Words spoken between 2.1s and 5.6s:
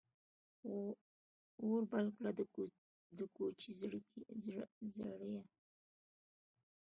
کړه، د کوچي زریه!